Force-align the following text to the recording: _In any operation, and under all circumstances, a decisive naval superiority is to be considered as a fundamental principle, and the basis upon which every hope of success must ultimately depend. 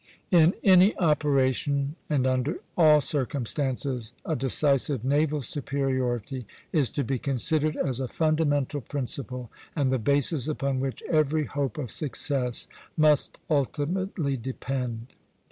_In 0.31 0.55
any 0.63 0.97
operation, 0.97 1.95
and 2.09 2.25
under 2.25 2.57
all 2.75 3.01
circumstances, 3.01 4.13
a 4.25 4.35
decisive 4.35 5.03
naval 5.05 5.43
superiority 5.43 6.47
is 6.73 6.89
to 6.97 7.03
be 7.03 7.19
considered 7.19 7.75
as 7.77 7.99
a 7.99 8.07
fundamental 8.07 8.81
principle, 8.81 9.51
and 9.75 9.91
the 9.91 9.99
basis 9.99 10.47
upon 10.47 10.79
which 10.79 11.03
every 11.07 11.45
hope 11.45 11.77
of 11.77 11.91
success 11.91 12.67
must 12.97 13.37
ultimately 13.47 14.35
depend. 14.37 15.13